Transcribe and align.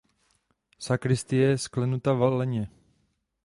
Sakristie 0.79 1.47
je 1.47 1.57
sklenuta 1.57 2.13
valeně. 2.13 2.67